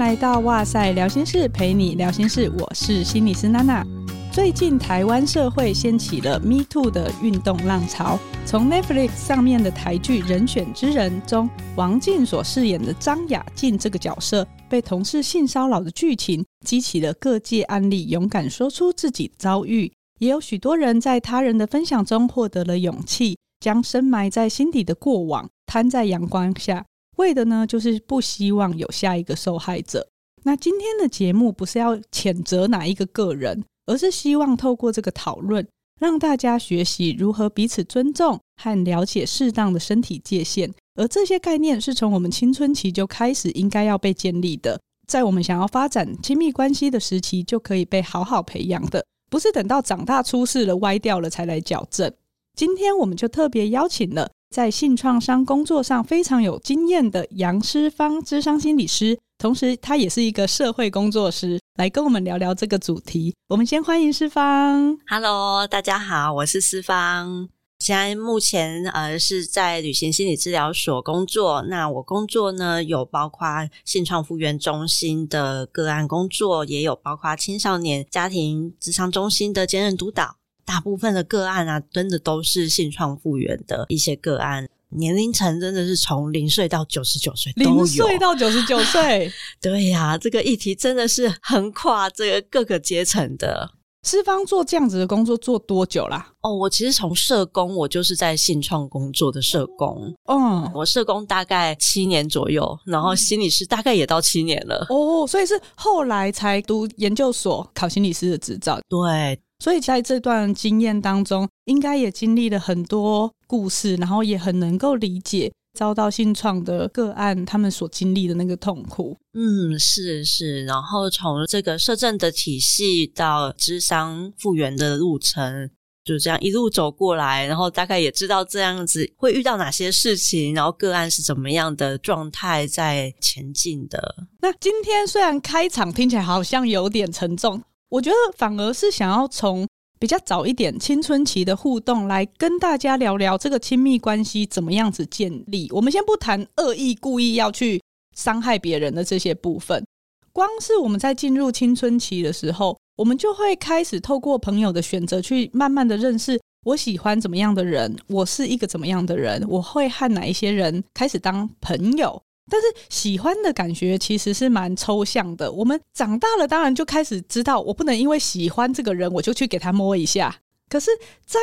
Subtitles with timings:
[0.00, 2.50] 来到哇塞聊心室，陪你聊心事。
[2.58, 3.86] 我是心理师娜娜。
[4.32, 8.18] 最近台湾社会掀起了 Me Too 的运动浪潮。
[8.46, 19.92] 从 Netflix 上面的台剧《人选之人》中，王静所饰演的张雅静这个角色被同事性骚扰的剧情，激起了各界案例，勇敢说出自己的遭遇。
[20.18, 26.86] 也有许多人在他人的分享中获得了勇气，将深埋在心底的过往摊在阳光下。
[27.20, 30.08] 为的呢，就是不希望有下一个受害者。
[30.42, 35.66] 那今天的节目不是要谴责哪一个个人，而是希望透过这个讨论，
[36.00, 40.72] 让大家学习如何彼此尊重和了解适当的身体界限。
[40.94, 52.10] 而这些概念是从我们青春期就开始应该要被建立的，在我们想要发展亲密关系的时期就可以被好好培养的，不是等到长大出事了歪掉了才来矫正。
[52.56, 54.30] 今天我们就特别邀请了。
[54.50, 63.32] 在性创伤工作上非常有经验的杨诗芳智商心理师，同时他也是一个社会工作师，来跟我们聊聊这个主题。
[63.48, 64.98] 我们先欢迎诗芳。
[65.06, 67.48] Hello，大家好，我是诗芳。
[67.78, 71.62] 现在目前呃是在旅行心理治疗所工作。
[71.68, 73.46] 那我工作呢有包括
[73.84, 80.39] 性创复原中心的个案工作，也有包括青少年家庭咨商中心的兼任督导。
[80.70, 87.76] 大部分的个案啊，真的都是性创复原的一些个案，年龄层真的是从零岁到九十九岁都有。
[87.78, 89.28] 零岁到九十九岁，
[89.60, 93.68] 对呀、啊，这个议题真的是横跨这个各个阶层的。
[94.04, 96.32] 诗芳做这样子的工作做多久啦？
[96.42, 100.14] 哦，我其实从社工，我就是在信创工作的社工。
[100.26, 104.86] 嗯，我社工大概七年左右，然后心理师大概也到七年了。
[104.88, 108.80] 哦，所以是后来才读研究所，考心理师的执照。
[108.88, 109.36] 对。
[109.60, 119.16] 所以在这段经验当中，应该也经历了很多故事，然后也很能够理解遭到性创的个案他们所经历的那个痛苦。
[119.34, 120.64] 嗯，是是。
[120.64, 125.70] 然后从这个社政的体系到智商复原的路程，
[126.02, 134.26] 就这样一路走过来，然后大概也知道这样子会遇到哪些事情，然后个案是怎么样的状态在前进的。
[134.40, 137.62] 那今天虽然开场听起来好像有点沉重。
[137.90, 139.66] 我觉得反而是想要从
[139.98, 145.68] 比较早一点青春期的互动来跟大家聊聊这个亲密关系怎么样子建立。
[145.72, 147.82] 我们先不谈恶意、故意要去
[148.16, 149.84] 伤害别人的这些部分，
[150.32, 162.22] 光是我们在进入青春期的时候，我们就会开始透过朋友的选择去慢慢的认识我喜欢怎么样的人，我是一个怎么样的人，我会和哪一些人开始当朋友。
[162.50, 165.50] 但是喜欢的感觉其实是蛮抽象的。
[165.50, 170.36] 我们长大了，当然就开始知道，我不能因为喜欢这个人，我就去给他摸一下。
[170.68, 170.90] 可是，
[171.24, 171.38] 在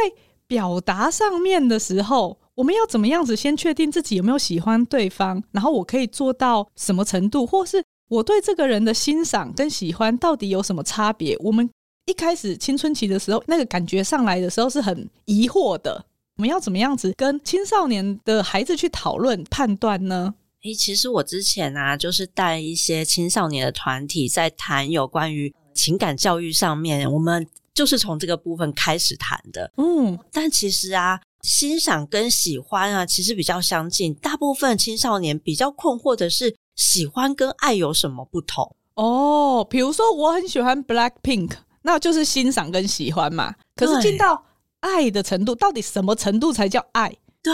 [0.46, 11.36] 表达上面的时候，我们要怎么样子先确定自己有没有喜欢对方，然后我可以做到什么程度，或是我对这个人的欣赏跟喜欢到底有什么差别？
[11.40, 11.70] 我们
[12.06, 16.06] 一开始青春期的时候，那个感觉上来的时候是很疑惑的。
[16.38, 20.34] 我们要怎么样子跟青少年的孩子去讨论判断呢？
[20.68, 29.72] 诶，其实我之前啊，就是带一些青少年的团体在谈有关于情感教育上面，我们就是从这个部分开始谈的。
[29.78, 34.14] 嗯，但其实啊，欣赏跟喜欢啊，其实比较相近。
[34.16, 38.76] 大部分青少年比较困惑的是，喜欢跟爱有什么不同？
[38.96, 41.52] 哦，比如说我很喜欢 Blackpink，
[41.84, 43.56] 那就是欣赏跟喜欢嘛。
[43.76, 44.44] 可是进到
[44.82, 47.16] 爱的程度，到底什么程度才叫爱？
[47.42, 47.54] 对。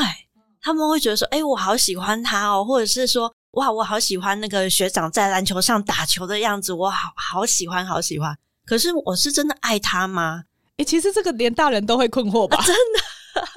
[0.64, 8.36] 他们会觉得说：“诶，我好喜欢他哦，或者是说，哇，我好喜欢那个学长在篮球上打球的样子，我好好喜欢，好喜欢。
[8.66, 10.44] 可是，我是真的爱他吗？
[10.78, 12.58] 诶，其实这个连大人都会困惑吧？
[12.58, 13.48] 啊，真的，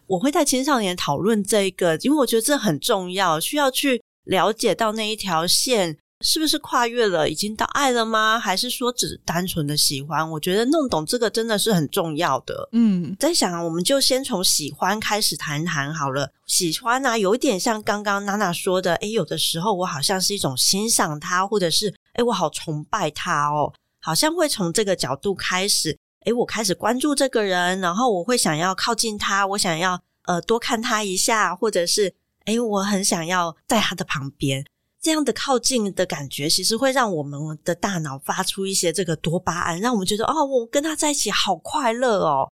[0.08, 8.38] 我会带青少年讨论这个，因为我觉得这很重要，需要去了解到那一条线。”是不是跨越了，已经到爱了吗？
[8.38, 10.28] 还是说只单纯的喜欢？
[10.30, 12.68] 我觉得弄懂这个真的是很重要的。
[12.72, 16.32] 嗯，在想，我们就先从喜欢开始谈谈好了。
[16.46, 32.14] 喜欢啊，有一点像刚刚娜娜说的，诶，有的时候我好像是一种欣赏他，或者是诶，我好崇拜他哦，好像会从这个角度开始，诶，我开始关注这个人，然后我会想要靠近他，我想要呃多看他一下，或者是
[32.46, 34.64] 诶，我很想要在他的旁边。
[35.06, 42.50] 这样的靠近的感觉，其实会让我们的大脑发出一些这个多巴胺，让我们觉得哦，我跟他在一起好快乐哦。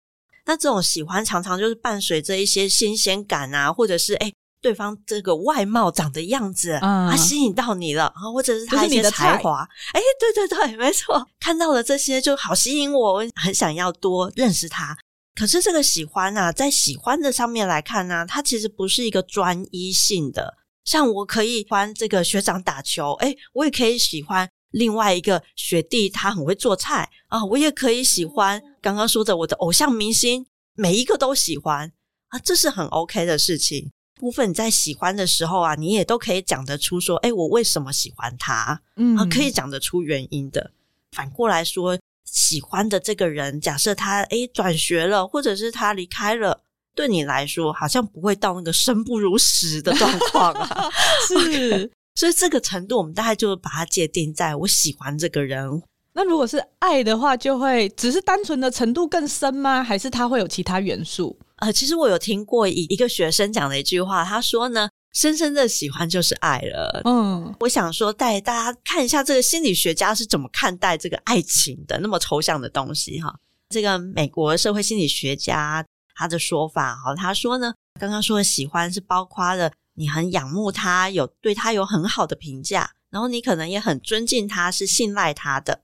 [0.46, 9.62] 那这种喜欢常常就是伴随着一些新鲜感啊，或者是诶对方这个外貌长的样子，嗯，他吸引到你了，或者是他一些才华，
[9.94, 14.98] 诶对对对，没错，看到了这些就好吸引我，我很想要多认识他。
[15.36, 20.56] 可是这个喜欢啊，在喜欢的上面来看呢，它其实不是一个专一性的。
[20.84, 31.92] 像我可以喜欢这个学长打球，哎，我也可以喜欢另外一个学弟，他很会做菜啊，我也可以喜欢刚刚说的我的偶像明星，每一个都喜欢
[32.28, 33.90] 啊，这是很 OK 的事情。
[34.14, 38.82] 部分你在喜欢的时候啊，你也都可以讲得出说，哎，我为什么喜欢他？
[38.96, 40.72] 嗯，啊，可以讲得出原因的。
[41.12, 46.62] 反过来说，喜欢的这个人，假设他哎转学了，或者是他离开了。
[47.00, 50.90] 对你来说，好像不会到那个生不如死的状况啊。
[51.26, 51.90] 是，okay.
[52.14, 55.82] 所以这个程度，我们大概就把它界定在我喜欢这个人。
[56.12, 59.82] 那如果是爱的话，就会只是单纯的程度更深吗？
[59.82, 61.38] 还是它会有其他元素？
[61.56, 67.00] 呃，其实我有听过一一个学生讲的一句话，他说呢，深深的喜欢就是爱了。
[67.06, 73.34] 嗯，我想说带大家看一下这个心理学家是怎么看待这个爱情的，那么抽象的东西哈。
[73.70, 75.82] 这个美国社会心理学家。
[76.20, 85.80] 他的说法哈，他说呢，刚刚说的喜欢是包括了你很仰慕他，有对他有很好的评价，然后你可能也很尊敬他，是信赖他的。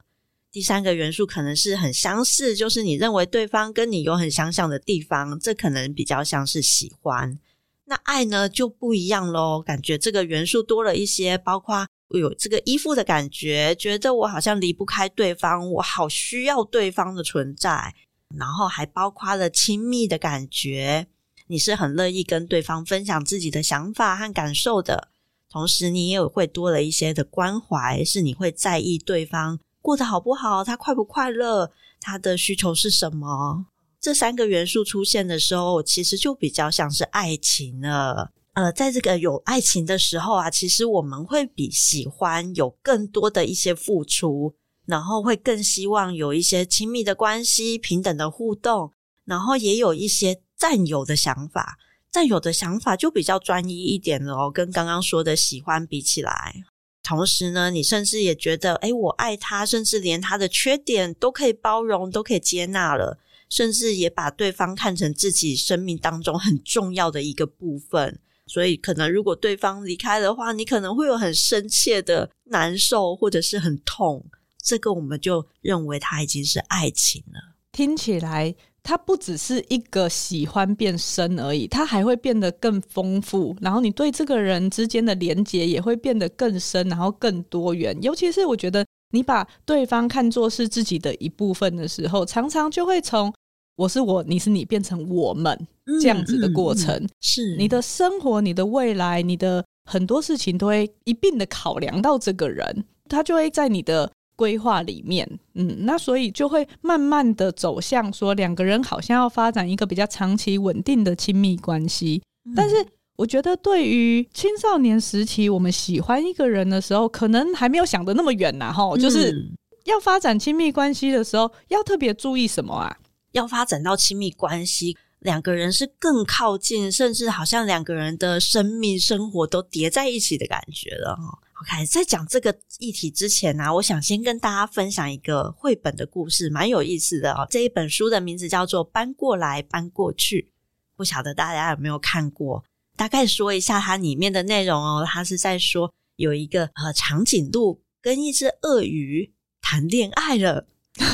[0.53, 7.39] 第三个元素可能是很相似，就是你认为对方跟你有很相像的地方，这可能比较像是喜欢。
[7.87, 17.95] 那爱呢就不一样喽，感觉这个元素多了一些，包括有这个依附的感觉，觉得我好像离不开对方，我好需要对方的存在。
[18.35, 21.07] 然后还包括了亲密的感觉，
[21.47, 25.09] 你是很乐意跟对方分享自己的想法和感受的，
[25.51, 31.71] 同时你也会多了一些的关怀，是你会在意对方过得好不好，他快不快乐，
[32.01, 33.67] 他的需求是什么。
[34.01, 38.33] 这三个元素出现的时候，其实就比较像是爱情了。
[38.53, 44.55] 呃，在这个有爱情的时候啊，其实我们会比喜欢有更多的一些付出。
[44.87, 48.93] 然后会更希望有一些亲密的关系、平等的互动，
[49.25, 51.79] 然后也有一些占有的想法。
[52.11, 56.55] 占有的想法就比较专一一点了哦，跟刚刚说的喜欢比起来。
[57.03, 63.19] 同时呢，你甚至也觉得，诶，我爱他，甚至连他的缺点都可以包容，都可以接纳了，
[63.51, 68.19] 甚至也把对方看成自己生命当中很重要的一个部分。
[68.47, 74.25] 所以，可能如果对方离开的话，你可能会有很深切的难受，或者是很痛。
[74.67, 77.55] 这个我们就认为它已经是爱情了。
[77.71, 78.53] 听起来，
[78.83, 83.55] 它不只是一个喜欢变深而已，它还会变得更丰富。
[83.61, 87.97] 然后你对这个人之间的连接也会变得更深，然后更多元。
[88.03, 93.33] 尤其是我觉得，你把对方看作是自己的一部分的时候，常常就会从
[93.77, 95.57] 我是我，你是你，变成我们
[96.01, 96.93] 这样子的过程。
[96.97, 104.11] 嗯嗯嗯、是你的生活、你的未来、你的很多事情都会一并的考量到这个人，他就会在你的。
[104.37, 112.23] 规划里面，嗯，那所以就会慢慢的走向说两个人好像要发展一个比较长期稳定的亲密关系。
[112.45, 112.53] 嗯。
[112.55, 112.77] 但是
[113.17, 119.51] 我觉得对于青少年时期，我们喜欢一个人的时候，可能还没有想的那么远呐，哈，就是
[119.85, 122.97] 要发展亲密关系的时候，要特别注意什么啊？
[123.33, 131.39] 要发展到亲密关系，两个人是更靠近，甚至好像两个人的生命生活都叠在一起的感觉了，哈。
[131.63, 137.47] OK，在讲这个议题之前呢、我想先跟大家分享一个绘本的故事，蛮有意思的哦。
[137.51, 140.51] 这一本书的名字叫做《搬过来搬过去》，
[140.97, 142.63] 不晓得大家有没有看过？
[142.95, 145.03] 大概说一下它里面的内容哦。
[145.09, 149.33] 它是在说有一个呃长颈鹿跟一只鳄鱼
[149.63, 150.67] 谈恋爱了。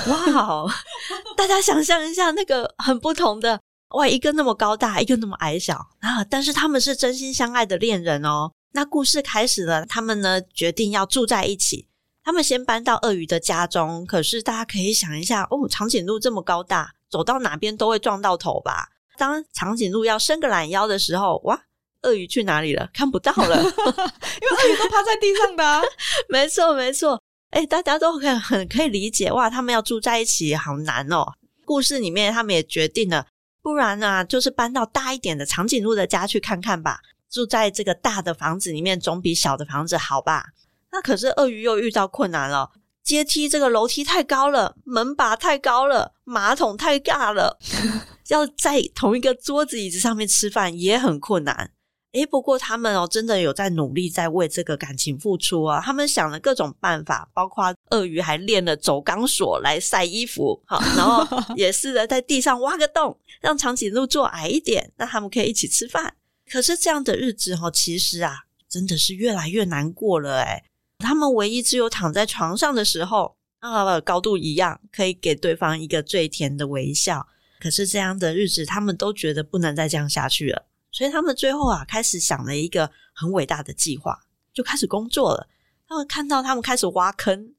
[0.08, 0.66] 哇，
[1.36, 3.60] 大家想象一下，那个很不同的
[3.92, 8.52] 哇，一个那么高大，一个那么矮小啊，但是他们是真心相爱的恋人哦。
[8.72, 11.88] 那故事开始了，他们呢决定要住在一起。
[12.24, 18.88] 他们先搬到鳄鱼的家中，可是大家可以想一下，哦，长颈鹿这么高大，走到哪边都会撞到头吧？
[19.18, 21.60] 当长颈鹿要伸个懒腰的时候，哇，
[22.02, 22.88] 鳄鱼去哪里了？
[22.94, 25.82] 看不到了， 因为鳄鱼都趴在地上的啊。
[26.30, 27.20] 没错，没错。
[27.50, 31.26] 诶，大家都很很可以理解，哇，他们要住在一起好难哦。
[31.64, 33.26] 故事里面他们也决定了，
[33.62, 37.00] 不然呢，就是搬到大一点的长颈鹿的家去看看吧。
[37.30, 40.48] 住在这个大的房子里面，总比小的房子好吧？
[40.90, 42.70] 那可是鳄鱼又遇到困难了，
[43.02, 47.58] 阶梯这个楼梯太高了，门把太高了，马桶太尬了，
[48.28, 51.70] 要在同一个桌子椅子上面吃饭也很困难。
[52.12, 55.80] 诶，不过他们哦，真的有在努力，在为这个感情付出啊。
[55.80, 61.26] 他们想了各种办法，包括鳄鱼还练了走钢索来晒衣服，好，然后
[61.56, 66.14] 也试着在地上挖个洞，让长颈鹿坐矮一点，让他们可以一起吃饭。
[66.50, 70.64] 可是这样的日子哈，其实啊，真的是越来越难过了诶。
[70.98, 77.26] 他们唯一只有躺在床上的时候啊，高度一样，可以给对方一个最甜的微笑。
[77.58, 80.66] 可是这样的日子，他们都觉得不能再这样下去了。
[80.92, 84.20] 所以他们最后啊，开始想了一个很伟大的计划，
[84.52, 85.48] 就开始工作了。
[85.88, 87.54] 他们看到他们开始挖坑，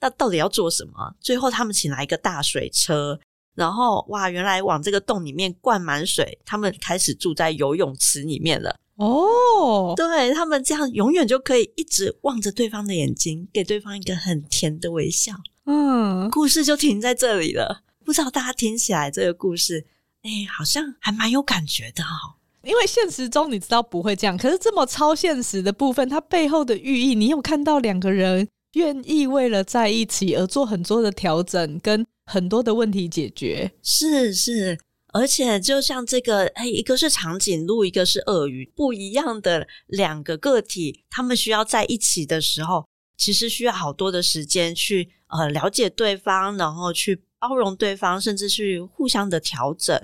[0.00, 1.14] 那到底要做什么？
[1.20, 3.20] 最后他们请来一个大水车，
[3.54, 8.76] 然后哇，原来往这个洞里面灌满水，他们开始住在游泳池里面了。
[8.96, 15.34] 哦，对，他们这样永远就可以一直望着对方的眼睛，给对方一个很甜的微笑。
[15.66, 17.84] 嗯，故事就停在这里了。
[18.04, 19.86] 不知道大家听起来这个故事，
[20.22, 22.37] 哎，好像还蛮有感觉的哦。
[22.68, 33.72] 因为现实中你知道不会这样，可是这么超现实的部分，它背后的寓意，你有看到两个人愿意为了在一起而做很多的调整，跟很多的问题解决。
[33.82, 34.78] 是是。
[35.14, 49.98] 而且，就像这个，哎，一个是长颈鹿，一个是鳄鱼，不一样的两个个体，他们需要在一起的时候，其实需要好多的时间去呃了解对方，然后去包容对方，甚至去互相的调整。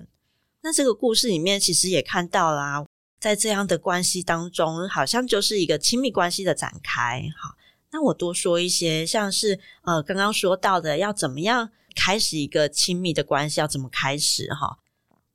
[0.65, 2.87] 那这个故事里面，其实也看到啦，
[3.21, 7.23] 在这样的关系当中，好像就是一个亲密关系的展开。
[7.39, 7.55] 好，
[7.93, 14.79] 那我多说一些，像是呃刚刚说到的，要怎么样开始一个亲密的关系，要怎么开始哈？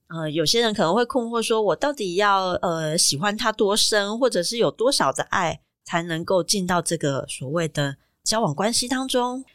[0.08, 9.46] 呃，有些人可能会困惑说，我到底要呃喜欢他多深，或者是有多少的爱，才能够进到这个所谓的交往关系当中？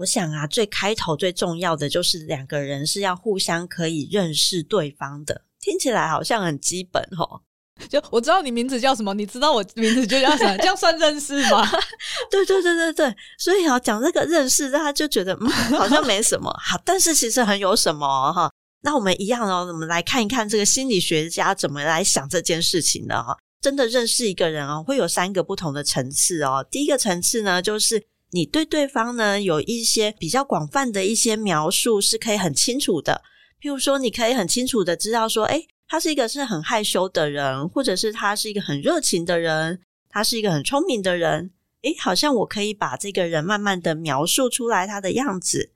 [0.00, 5.42] 我想啊，最开头最重要的就是两个人是要互相可以认识对方的。
[5.60, 7.42] 听起来好像很基本哦，
[7.90, 11.70] 就我知道你名字叫什么，你知道我名字就叫什么，这样算认识吗？
[12.30, 18.50] 对对对对对，所以啊，讲这个认识，大家就觉得嗯，好像没什么，好，但是其实很有什么哈。
[18.82, 23.36] 那我们一样哦，我们来看一看这个心理学家怎么来想这件事情的哈。
[23.60, 26.66] 真的认识一个人哦，会有三个不同的层次哦。
[26.70, 33.22] 第一个层次呢，就是你对对方呢有一些比较广泛的一些描述，是可以很清楚的。
[33.60, 41.50] 譬如说，你可以很清楚的知道说，诶，他是一个是很害羞的人，或者是他是一个很热情的人，他是一个很聪明的人。
[41.82, 45.72] 诶，好像我可以把这个人慢慢的描述出来他的样子。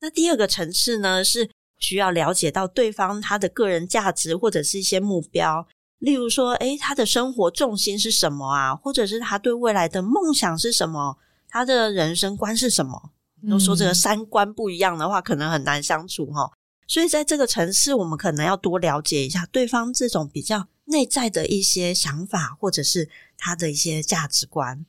[0.00, 1.50] 那第二个层次呢是。
[1.80, 5.66] 需要了解到对方他的个人价值或者是一些目标，
[5.98, 8.74] 例如说，诶，他的生活重心是什么啊？
[8.74, 11.18] 或者是他对未来的梦想是什么？
[11.54, 13.12] 他的人生观是什么？
[13.48, 16.50] 都说这个三观不一样的话，可能很难相处哈。
[16.88, 23.08] 所以在这个层次，我们可能要多了解一下对方这种比较内在的一些想法，或者是
[23.38, 24.84] 他的一些价值观。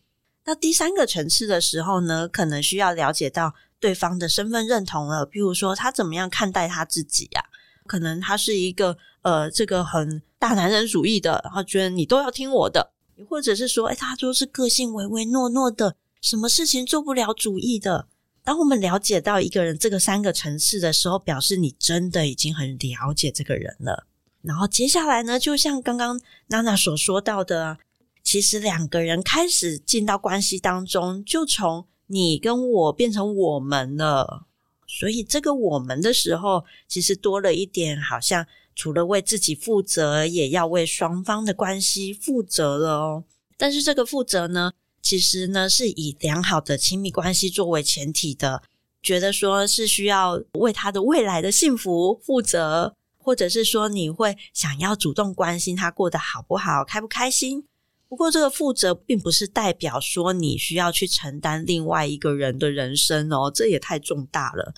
[0.46, 3.54] 那第三个层次的时候呢，可能需要了解到。
[3.78, 7.46] 对方的身份认同了，比如说他怎么样看待他自己呀、啊？
[7.86, 12.94] 可能他是一个呃，这个很大男人主义的，然后觉得你都要听我的，
[13.30, 18.08] 或者是说，哎，他就是个性唯唯诺诺的，什么事情做不了主意的。
[18.44, 24.08] 当我们了解到一个人这个三个层次的时候，表示你真的已经很了解这个人了。
[24.42, 27.78] 然后接下来呢，就像刚刚娜娜所说到的，
[28.24, 31.86] 其实两个人开始进到关系当中，就从。
[32.08, 34.46] 你跟我变成我们了，
[34.86, 43.24] 所以这个我们的时候，其实多了一点，好像除了为自己负责，也要为双方的关系负责了哦。
[43.58, 44.72] 但是这个负责呢，
[45.06, 48.64] 其实呢是以良好的亲密关系作为前提的，
[49.04, 57.68] 觉得说是需要为他的未来的幸福负责，或者是说你会想要主动关心他过得好不好，开不开心。
[58.08, 64.74] 不过，这个负责并不是代表说你需要去承担另外一个人的人生哦，这也太重大了。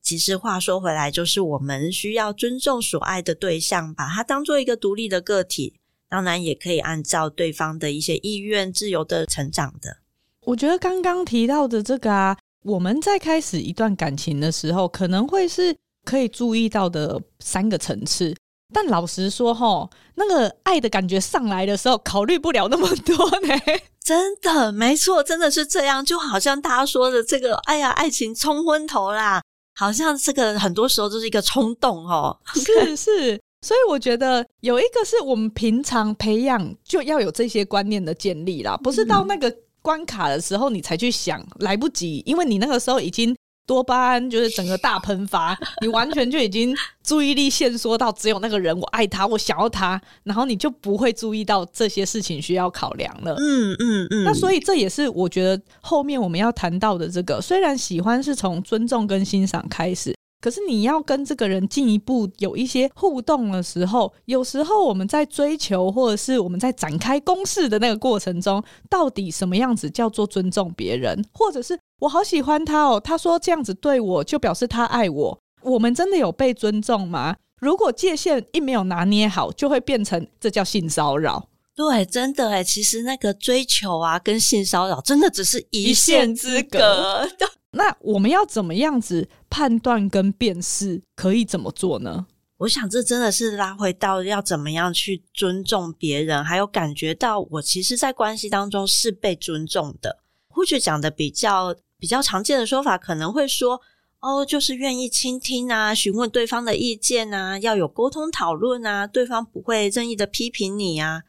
[0.00, 5.74] 其实话说回来，就是我们需要尊重所爱的对象，把他当做一个独立的个体，
[6.08, 9.98] 当然也可以按照对方的一些意愿自由的成长的。
[10.42, 18.34] 我觉得刚刚提到的这个啊，我们在开始一段感情的时候，可能会是可以注意到的三个层次。
[18.74, 23.54] 但老实说，齁，那个爱的感觉上来的时候，考虑不了那么多呢。
[24.02, 26.04] 真的，没错，真的是这样。
[26.04, 29.42] 就好像大家说的这个，哎呀，爱情冲昏头啦，
[29.74, 32.36] 好像这个很多时候就是一个冲动哦。
[32.54, 43.34] 是 是，所以我觉得有一个是我们平常培养就要有这些观念的建立啦，不是到那个关卡的时候你才去想，来不及，因为你那个时候已经。
[43.68, 53.34] 多巴胺就是整个大喷发， 你完全就已经注意力限缩到只有那个人，我爱他，我想要他，然后你就不会注意到这些事情需要考量了。
[53.36, 54.24] 嗯嗯嗯。
[54.24, 60.14] 那所以这也是我觉得后面我们要谈到的这个，虽然喜欢是从尊重跟欣赏开始。
[60.46, 77.34] 可是你要跟这个人进一步有一些互动的时候，有时候我们在追求或者是我们在展开攻势的那个过程中，到底什么样子叫做尊重别人，或者是我好喜欢他哦，他说这样子对我就表示他爱我，我们真的有被尊重吗？
[77.60, 81.48] 如果界限一没有拿捏好，就会变成这叫性骚扰。
[81.76, 87.28] 对，真的哎，其实那个追求啊，跟性骚扰真的只是一线之隔。
[87.72, 91.02] 那我们要怎么样子判断跟辨识？
[91.14, 92.26] 可以怎么做呢？
[92.56, 100.20] 我想这真的是拉回到要怎么样去尊重别人，还有感觉到我其实，在关系当中是被尊重的。
[100.48, 103.82] 或许讲的比较比较常见的说法，可能会说
[104.20, 111.24] ：“哦，就是愿意倾听啊，询问对方的意见啊，要有沟通讨论啊，对方不会任意的批评你啊。”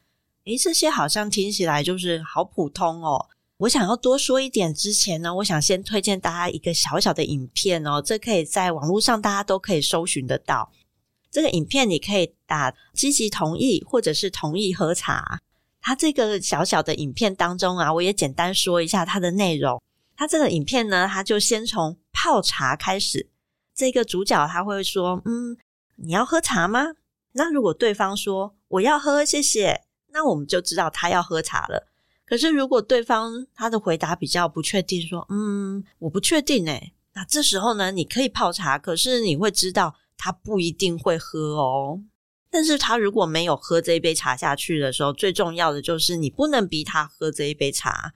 [0.48, 3.28] 诶，这些好像听起来就是好普通哦。
[3.58, 10.72] 我想要多说一点之前呢，我想先推荐大家一个小小的影片哦，这可以在网络上大家都可以搜寻得到。
[11.30, 15.42] 这个影片你可以打积极同意或者是同意喝茶。
[15.82, 19.82] 它这个小小的影片当中啊，我也简单说一下它的内容。
[20.16, 23.30] 它这个影片呢，它就先从泡茶开始。
[23.76, 25.58] 这个主角他会说：“嗯，
[25.98, 26.94] 你要喝茶吗？”
[27.34, 31.88] 那如果对方说：“我要喝，谢谢。”那我们就知道他要喝茶了。
[32.26, 42.02] 可是，如果对方他的回答比较不确定，说“嗯，我不确定”诶，那这时候呢，你可以泡茶，可是你会知道他不一定会喝哦。
[42.50, 48.14] 但是他如果没有喝这一杯茶下去的时候，最重要的就是你不能逼他喝这一杯茶。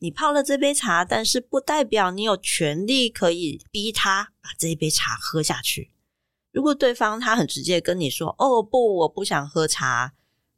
[0.00, 5.92] 你泡了这杯茶，但是不代表你有权利可以逼他把这一杯茶喝下去。
[6.52, 10.12] 如果对方他很直接跟你说：“哦，不，我不想喝茶。”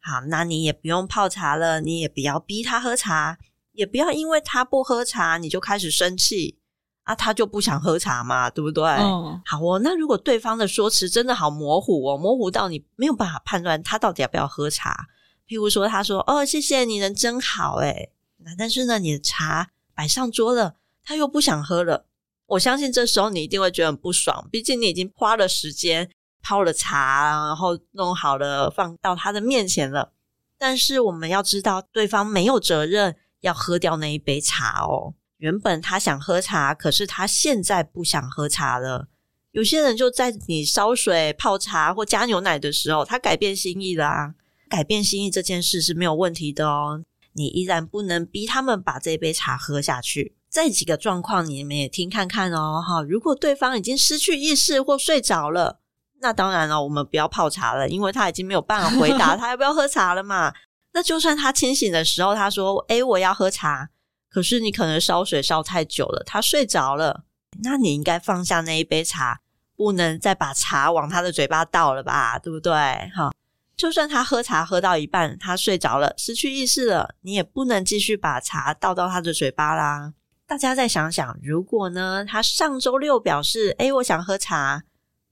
[0.06, 3.36] 好，那你也不用泡茶了，你也不要逼他喝茶，
[3.72, 6.56] 也不要因为他不喝茶你就开始生气
[7.02, 8.84] 啊，他就不想喝茶嘛，对不对？
[8.84, 9.80] 嗯，好哦。
[9.82, 15.08] 那如果对方的说辞真的好模糊哦，模糊到你没有办法判断他到底要不要喝茶。
[15.48, 22.06] 譬如说，他说：“哦，谢谢你人真好。”诶，那但是呢，你的茶摆上桌了，他又不想喝了。
[22.46, 26.10] 我相信这时候你一定会觉得很不爽，毕竟你已经花了时间。
[26.46, 30.12] 泡了茶，然后弄好了放到他的面前了。
[30.56, 35.14] 但是我们要知道，对方没有责任要喝掉那一杯茶哦。
[35.38, 39.08] 原本他想喝茶，可是他现在不想喝茶了。
[39.50, 44.34] 有些人就在你烧水泡茶或加牛奶的时候，他改变心意了啊。
[44.68, 47.02] 改变心意这件事是没有问题的哦。
[47.32, 50.36] 你依然不能逼他们把这杯茶喝下去。
[50.48, 52.80] 这几个状况你们也听看看哦。
[52.86, 55.80] 哈，如果对方已经失去意识或睡着了。
[56.20, 60.52] 那当然了，我们不要泡茶了，因为他已经没有办法回答 他要不要喝茶了嘛。
[60.92, 63.90] 那就算他清醒的时候，他说：“哎，我要喝茶。”
[64.30, 67.24] 可是你可能烧水烧太久了，他睡着了。
[67.62, 69.40] 那你应该放下那一杯茶，
[69.76, 72.38] 不能再把茶往他的嘴巴倒了吧？
[72.38, 72.72] 对不对？
[73.14, 73.30] 哈，
[73.76, 80.12] 就算他喝茶喝到一半，他睡着了，失去意识了，你也不能继续把茶倒到他的嘴巴啦。
[80.46, 84.82] 大家再想想，如果呢，他上周六表示：“哎，我想喝茶。”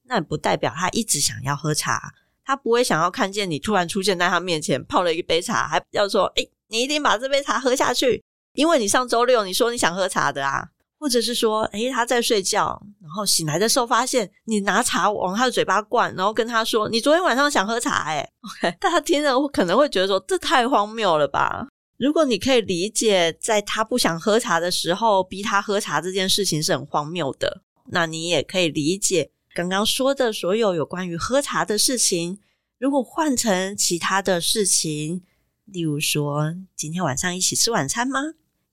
[0.07, 2.13] 那不代表他一直想要喝茶，
[2.45, 21.67] 他不会想要看见你突然出现在他面前泡了一杯茶，还要说：“诶，你一定把这杯茶喝下去，因为你上周六你说你想喝茶的啊。”或者是说：“诶，他在睡觉，然后醒来的时候发现你拿茶往他的嘴巴灌，然后跟他说：‘你昨天晚上想喝茶。’诶，OK， 大家听了可能会觉得说这太荒谬了吧？
[21.99, 29.31] 如果你可以理解，在他不想喝茶的时候逼他喝茶这件事情是很荒谬的，那你也可以理解。
[29.55, 32.41] 刚刚说的所有有关于喝茶的事情，
[32.77, 35.23] 如果换成其他的事情，
[35.67, 38.21] 例如说今天晚上一起吃晚餐吗？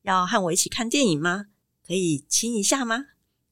[0.02, 1.46] 要和我一起看电影吗？
[1.86, 3.06] 可以亲一下吗？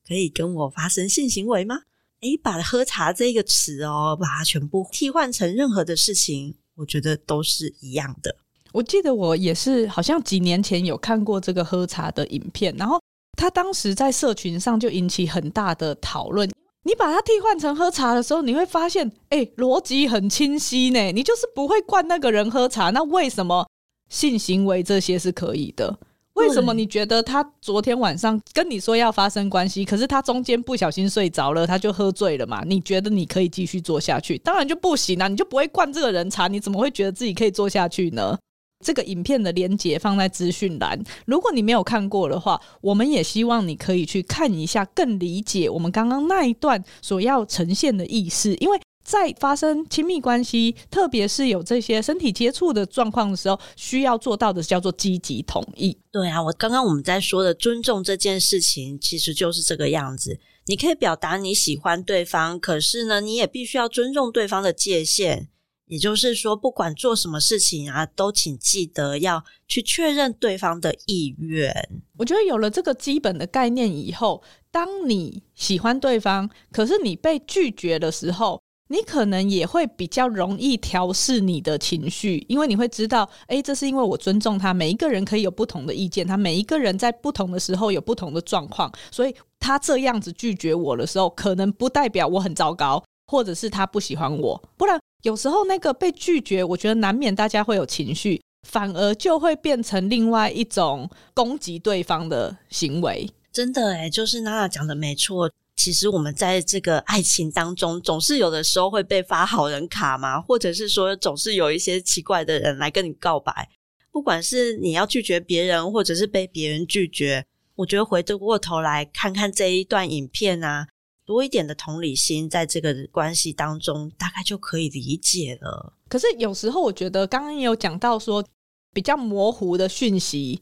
[0.07, 1.83] 可以跟我发生性行为吗？
[2.21, 8.35] 诶，把喝茶这个词哦，把它全部替换成任何的事情，我觉得都是一样的。
[8.71, 12.99] 我记得我也是，好像几年前有看过这个喝茶的影片，然后
[13.37, 16.49] 他当时在社群上就引起很大的讨论。
[16.89, 21.11] 你把它替换成喝茶的时候，你会发现，哎，逻辑很清晰呢。
[21.11, 23.67] 你就是不会灌那个人喝茶，那为什么
[24.09, 25.99] 性行为这些是可以的？
[26.33, 32.63] 为什么你觉得他昨天晚上跟你说要发生关系，可是他中间不小心睡着了，他就喝醉了嘛？
[32.65, 34.35] 你觉得你可以继续做下去？
[34.39, 35.27] 当然就不行啊！
[35.27, 38.35] 你就不会灌这个人茶，你怎么会觉得自己可以做下去呢？
[38.83, 48.55] 这个影片的连接放在资讯栏，如果你没有看过的话，我们也希望你可以去看一下，更理解我们刚刚那一段所要呈现的意思。
[48.55, 55.97] 因为在发生亲密关系，特别是有这些身体接触的状况的时候，需要做到的叫做积极同意。
[56.09, 60.39] 对啊，我刚刚我们在说的尊重这件事情，其实就是这个样子。
[60.67, 65.49] 你可以表达你喜欢对方，可是呢，你也必须要尊重对方的界限。
[65.89, 71.73] 也就是说，不管做什么事情啊，都请记得要去确认对方的意愿。
[72.15, 94.61] 我觉得有了这个基本的概念以后，当你喜欢对方，可是你被拒绝的时候，你可能也会比较容易调试你的情绪，因为你会知道，诶，这是因为我尊重他，每一个人可以有不同的意见，他每一个人在不同的时候有不同的状况，所以他这样子拒绝我的时候，可能不代表我很糟糕，或者是他不喜欢我。
[94.77, 103.29] 不然有时候那个被拒绝，我觉得难免大家会有情绪，反而就会变成另外一种攻击对方的行为。
[103.51, 105.51] 真的诶，就是娜娜讲的没错。
[105.75, 113.69] 其实我们在这个爱情当中，总是有的时候会被发好人卡嘛，或者是说总是有一些奇怪的人来跟你告白。
[114.11, 120.87] 不管是你要拒绝别人，或者是被别人拒绝，我觉得回过过头来看看这一段影片啊，
[121.29, 125.93] 多一点的同理心，在这个关系当中，大概就可以理解了。
[126.07, 128.43] 可是有时候我觉得，刚刚也有讲到说，
[128.91, 130.59] 比较模糊的讯息。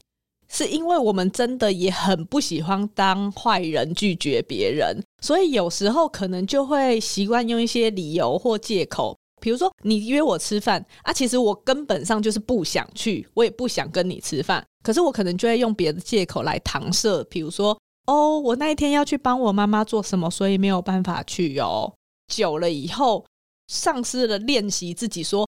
[0.50, 17.78] 是因为我们真的也很不喜欢当坏人拒绝别人，所以有时候可能就会习惯用一些理由或借口，比如说你约我吃饭啊，其实我根本上就是不想去，我也不想跟你吃饭，可是我可能就会用别的借口来搪塞，比如说
[18.08, 21.92] 哦，我那一天要去帮我妈妈做什么，所以没有办法去哦。
[22.32, 23.26] 久了以后，
[23.66, 25.46] 丧失了练习自己说。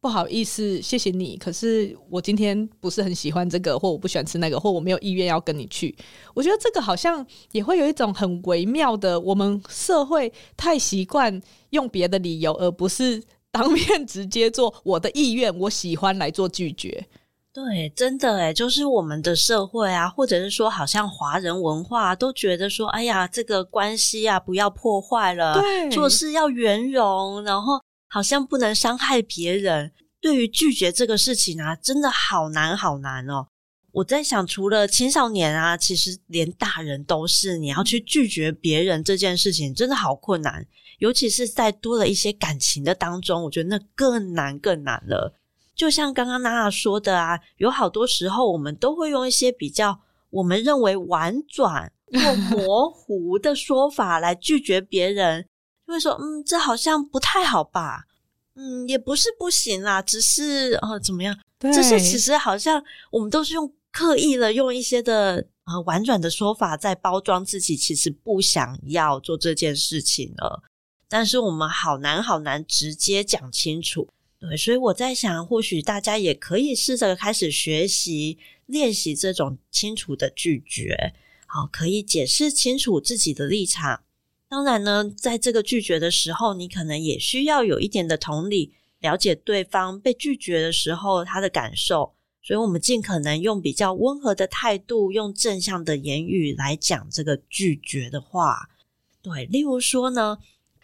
[0.00, 1.36] 不好意思，谢谢你。
[1.36, 5.94] 可是我今天不是很喜欢这个，或我不喜欢吃那个，或我没有意愿要跟你去。
[6.32, 17.06] 我觉得这个好像也会有一种很微妙的，我们社会太习惯用别的理由，而不是当面直接做我的意愿，我喜欢来做拒绝。
[17.52, 27.80] 对，真的诶，就是我们的社会啊，或者是说，好像华人文化都觉得说，哎呀，这个关系啊，不要破坏了，对，做事要圆融，然后。
[28.12, 29.92] 好像不能伤害别人。
[30.20, 33.46] 对于拒绝这个事情啊，真的好难好难哦。
[33.92, 40.66] 我在想，除了青少年啊，其实连大人都是，你要去拒绝别人这件事情，真的好困难。
[40.98, 45.32] 尤其是在多了一些感情的当中，我觉得那更难更难了。
[45.80, 55.46] 就像刚刚娜娜说的啊，有好多时候我们都会用一些比较我们认为婉转或 模糊的说法来拒绝别人。
[55.86, 58.04] 就会说，嗯，这好像不太好吧？
[58.56, 61.34] 嗯，也不是不行啦，只是呃，怎么样？
[61.58, 70.62] 对，这是其实好像我们都是用刻意的用一些的呃婉转的说法在包装自己，其实不想要做这件事情了。
[71.08, 74.06] 但是我们好难好难直接讲清楚，
[74.40, 81.12] 对，所以我在想，或许大家也可以试着开始学习练习这种清楚的拒绝，
[81.46, 84.02] 好，可以解释清楚自己的立场。
[84.48, 92.14] 当然呢，在这个拒绝的时候，你可能也需要有一点的同理，了解对方被拒绝的时候他的感受。
[92.42, 98.70] 所以，我们尽可能用比较温和的态度，用正向的言语来讲这个拒绝的话。
[99.20, 100.38] 对，例如说呢，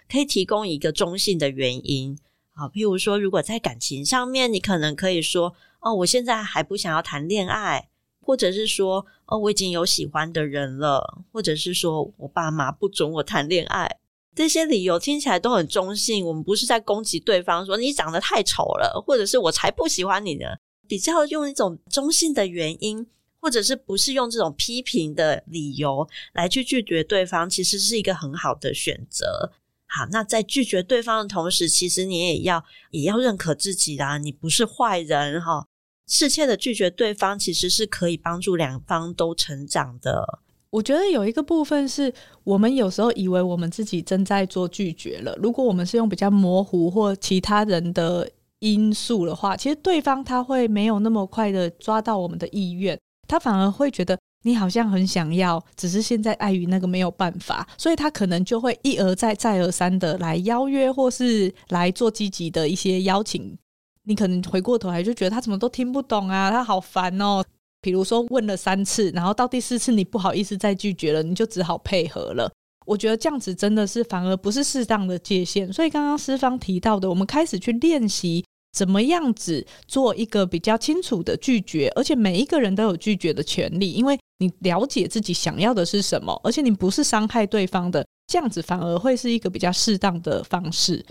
[0.06, 2.18] 可以提供一个中性的原因
[2.56, 7.88] 啊，譬如说，如果在感情上面，你可能可以说：“哦，我现在还不想要谈恋爱。”
[8.26, 13.98] 或者是说，哦，我已经有喜欢的人了，或者是说我爸妈不准我谈恋爱，
[14.34, 16.26] 这些理由听起来都很中性。
[16.26, 20.46] 我们不是在攻击对方，说你长得太丑了，或者是我才不喜欢你呢。
[20.88, 23.06] 比较用一种中性的原因，
[23.38, 29.52] 或者是不是用这种批评的理由来去拒绝对方，其实是一个很好的选择。
[29.96, 35.66] 好，那在拒绝对方的同时，其实你也要也要认可自己啦，你不是坏人哈。
[36.06, 40.40] 适切的拒绝对方，其实是可以帮助两方都成长的。
[40.68, 42.12] 我觉得有一个部分是
[42.44, 45.34] 我们有时候以为我们自己正在做拒绝了。
[45.42, 63.58] 如果我们是用比较模糊或其他人的因素的话，其实对方他会没有那么快的抓到我们的意愿，他反而会觉得你好像很想要，只是现在碍于那个没有办法，所以他可能就会一而再、再而三的来邀约，或是来做积极的一些邀请。
[64.04, 67.44] 你可能回过头来就觉得他怎么都听不懂啊，他好烦哦。
[67.82, 72.48] 比如说问了三次，然后到第四次你不好意思再拒绝了，你就只好配合了。
[72.86, 75.72] 我觉得这样子真的是反而不是适当的界限。
[75.72, 91.04] 所以刚刚诗芳提到的，我们开始去练习怎么样子做一个比较清楚的拒绝，而且每一个人都有拒绝的权利，因为你了解自己想要的是什么，而且你不是伤害对方的，这样子反而会是一个比较适当的方式。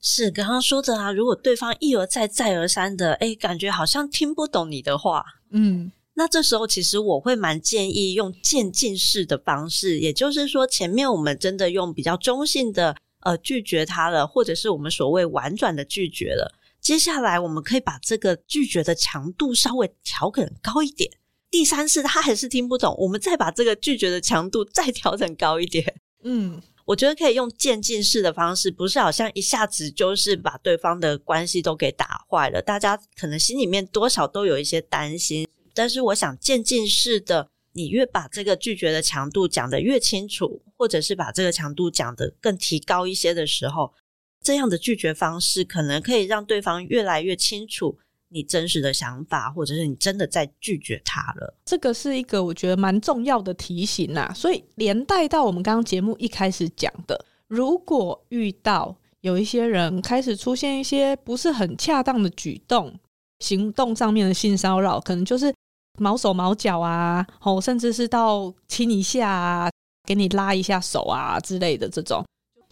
[0.00, 21.08] 是刚刚说的啊，如果对方一而再、再而三的，哎，感觉好像听不懂你的话，嗯，那这时候其实我会蛮建议用渐进式的方式，也就是说，前面我们真的用比较中性的呃拒绝他了，或者是我们所谓婉转的拒绝了，接下来我们可以把这个拒绝的强度稍微调整高一点。
[21.52, 26.60] 第三次他还是听不懂，我们再把这个拒绝的强度再调整高一点，嗯。
[26.84, 32.60] 我觉得可以用渐进式的方式，不是好像一下子就是把对方的关系都给打坏了。
[32.60, 43.94] 大家可能心里面多少都有一些担心，但是我想渐进式的，你越把这个拒绝的强度讲得越清楚，或者是把这个强度讲得更提高一些的时候，
[44.42, 47.96] 这样的拒绝方式可能可以让对方越来越清楚。
[48.32, 54.32] 你真实的想法，或者是你真的在拒绝他了，这个是一个我觉得蛮重要的提醒呐。
[54.34, 62.98] 所以连带到我们刚刚节目一开始讲的，如果遇到有一些人开始出现一些不是很恰当的举动、
[63.40, 65.54] 行动上面的性骚扰，可能就是
[65.98, 69.70] 毛手毛脚啊，哦，甚至是到亲一下啊，
[70.08, 72.24] 给你拉一下手啊之类的这种。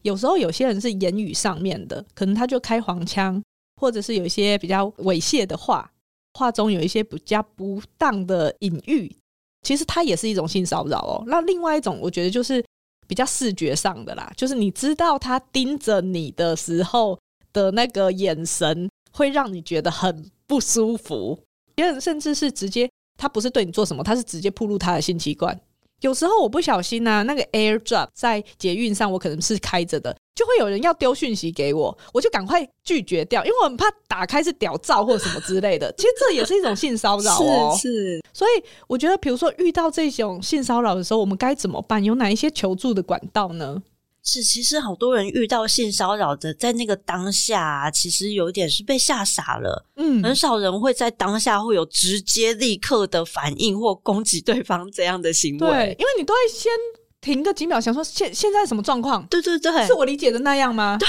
[0.02, 3.42] 有时候有些人是言语上面的，可能他就开黄腔。
[3.80, 5.90] 或者是有一些比较猥亵的话，
[6.34, 9.10] 话中有一些比较不当的隐喻，
[9.62, 11.24] 其实它也是一种性骚扰哦。
[11.26, 12.62] 那另外一种，我觉得就是
[13.08, 17.18] 比较视觉上的啦，就是你知道他盯着你的时候
[17.54, 21.38] 的那个眼神，会让你觉得很不舒服。
[21.76, 25.58] 有人甚至是直接，他不是对你做什么，他是直接暴露他的性器官。
[26.00, 30.16] 有时候我不小心啊，那个 AirDrop 在捷运上，我可能是开着的。
[30.34, 35.92] 就会有人要丢讯息给我，我就赶快拒绝掉，因为我很怕打开是屌照或什么之类的。
[35.98, 37.76] 其实这也是一种性骚扰哦。
[37.76, 42.02] 是是，所以我觉得，比如说遇到这种性骚扰的时候，我们该怎么办？
[42.02, 43.82] 有哪一些求助的管道呢？
[44.22, 49.86] 是，其实好多人遇到性骚扰的，在那个当下啊，其实有点是被吓傻了。
[49.96, 55.58] 嗯，很少人会在当下会有直接立刻的反应或攻击对方这样的行为。
[55.58, 56.70] 对，因为你都会先。
[57.22, 59.26] 停个几秒，想说现现在什么状况？
[59.26, 60.96] 对对对，是我理解的那样吗？
[60.98, 61.06] 对，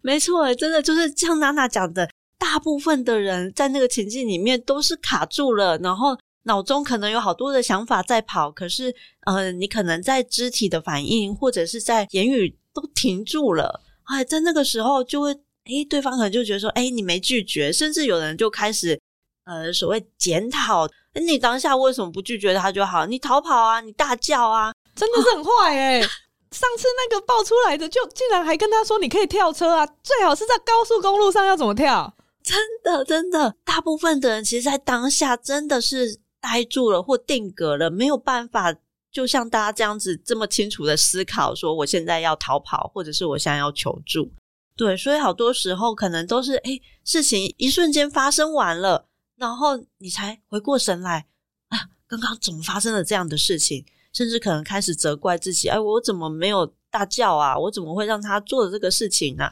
[0.00, 8.94] 没错，真的就是像娜娜讲的，大部分的人在那个情境里面都是卡住了，然后脑中可能有好多的想法在跑，可是
[9.26, 15.32] 呃，你可能在肢体的反应或者是在言语都停住了，哎，在那个时候就会，
[15.64, 18.98] 哎，对方可能就觉得说，哎，你没拒绝，甚至有人就开始
[19.44, 23.04] 呃，所谓检讨，你当下为什么不拒绝他就好？
[23.06, 24.72] 你逃跑啊，你大叫啊。
[24.94, 26.02] 真的是很坏哎、欸！
[26.54, 38.76] 上次那个爆出来的，就竟然还跟他说：“你可以跳车啊，最好是在高速公路上要怎么跳？”真的，真的，大部分的人其实，在当下真的是呆住了或定格了，没有办法，
[39.10, 44.30] 就像大家这样子这么清楚的思考，说我现在要逃跑，或者是我现在要求助。
[44.76, 51.24] 对，所以好多时候可能都是，哎，事情一瞬间发生完了，然后你才回过神来，
[51.70, 53.86] 啊，刚刚怎么发生了这样的事情？
[54.12, 57.58] 甚至可能开始责怪自己，哎，我怎么没有大叫啊？
[57.58, 59.50] 我怎么会让他做的这个事情呢？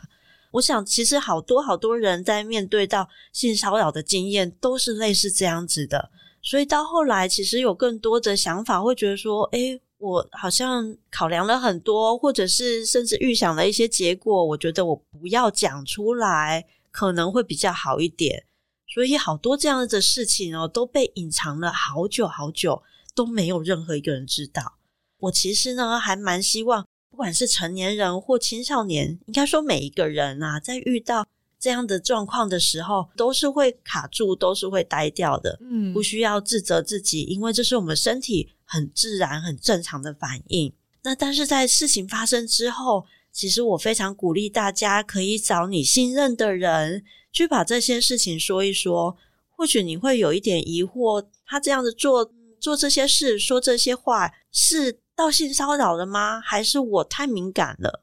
[0.50, 6.10] 我想，其实好多好多人在面对到性骚扰的经验，都是类似这样子的。
[6.42, 18.44] 所以到后来，其实有更多的想法，会觉得说，哎，我好像考量了很多，或者是甚至预想了一些结果，我觉得我不要讲出来，可能会比较好一点。
[18.86, 22.82] 所以好多这样的事情哦，都被隐藏了好久好久。
[23.14, 24.78] 都没有任何一个人知道。
[25.18, 31.26] 我其实呢，还蛮希望，不管是成年人或青少年，应该说每一个人啊，在遇到
[31.62, 35.56] 这样的状况的时候，都是会卡住，都是会呆掉的。
[35.62, 40.72] 嗯，不需要自责自己，因为这是我们身体很自然、很正常的反应。
[41.04, 49.16] 那但是在事情发生之后，其实我非常鼓励大家可以找你信任的人去把这些事情说一说。
[49.56, 52.32] 或许你会有一点疑惑，他这样子做。
[52.60, 56.40] 做这些事，说这些话，是到性骚扰了吗？
[56.40, 58.01] 还是我太敏感了？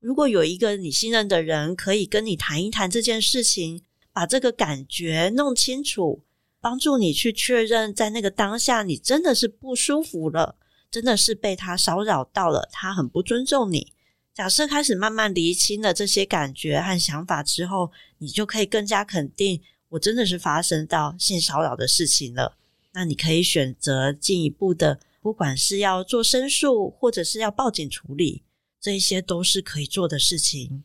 [0.00, 3.82] 如果有一个你信任的人，可以跟你谈一谈这件事情，
[4.12, 6.22] 把这个感觉弄清楚，
[6.60, 10.56] 帮助你去确认，在那个当下，你真的是不舒服了，
[10.90, 13.92] 真的是被他骚扰到了，他很不尊重你。
[14.34, 22.56] 假设开始慢慢厘清了这些感觉和想法之后，你就可以更加肯定，我真的是发生到性骚扰的事情了。
[22.92, 28.42] 那你可以选择进一步的，不管是要做申诉，或者是要报警处理，
[28.80, 30.82] 这一些都是可以做的事情。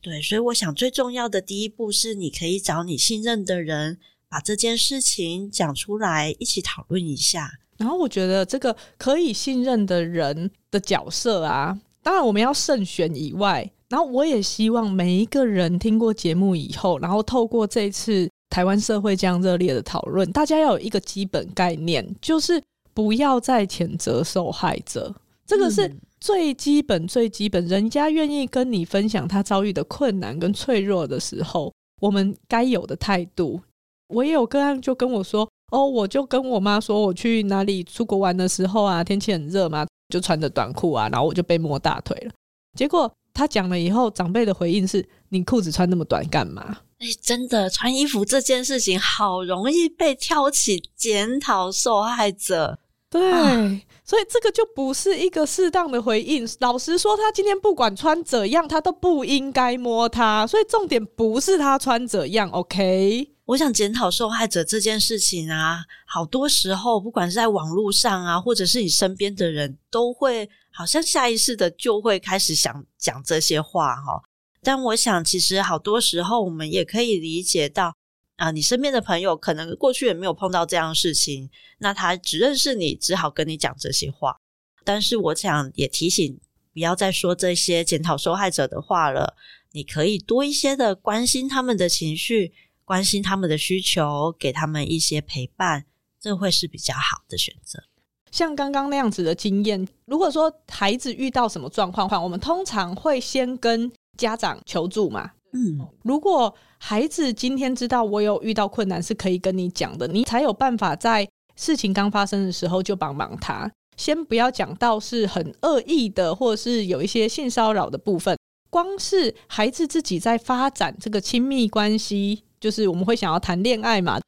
[0.00, 7.50] 对，所以我想最重要的第一步是，你可以找你信任的人，把这件事情讲出来，一起讨论一下。
[7.76, 18.28] 然后我觉得这个可以信任的人的角色啊，当然我们要慎选以外，然后我也希望每一个人听过节目以后，然后透过这一次。
[18.48, 22.62] 台湾社会这样热烈的讨论，大家要有一个基本概念，就是
[22.94, 25.12] 不要再谴责受害者。
[25.44, 25.92] 这个是
[26.26, 27.64] 最基本、最基本。
[27.68, 33.60] 人家愿意跟你分享他遭遇的困难跟脆弱的时候，我们该有的态度。
[34.08, 42.32] 我也有个案就跟我说：“哦，我就跟我妈说，我去哪里出国玩的时候啊，天气很热嘛，就穿着短裤啊，然后我就被摸大腿了。”
[42.76, 52.80] 结果他讲了以后，长辈的回应是：“你裤子穿那么短干嘛？”哎，真的，穿衣服这件事情好容易被挑起检讨受害者。
[53.08, 56.48] 对，啊、所以这个就不是一个适当的回应。
[56.60, 60.46] 老实说，他今天不管穿怎样，他都不应该摸他。
[60.46, 63.32] 所以重点不是他穿怎样，OK？
[63.46, 74.22] 我想检讨受害者这件事情啊，好多时候不管是在网络上啊，或者是你身边的人都会好像下意识的就会开始想讲这些话哈。
[74.62, 77.94] 但我想，其实好多时候我们也可以理解到，
[78.36, 84.36] 啊，你身边的朋友可能过去也没有碰到这样的事情，那他只认识你，只好跟你讲这些话。
[84.84, 86.38] 但是我想也提醒，
[86.72, 89.34] 不要再说这些检讨受害者的话了。
[89.72, 95.84] 你可以多一些的关心他们的情绪，关心他们的需求，给他们一些陪伴，
[96.18, 97.82] 这会是比较好的选择。
[98.30, 113.70] 像刚刚那样子的经验，如果说孩子遇到什么状况的话，我们通常会先跟家长求助嘛，嗯，如果孩子今天知道我有遇到困难，是可以跟你讲的，你才有办法在事情刚发生的时候就帮忙他。
[113.96, 118.36] 先不要讲到是很恶意的，或者是有一些性骚扰的部分，
[118.68, 124.20] 光是孩子自己在发展这个亲密关系，就是我们会想要谈恋爱嘛。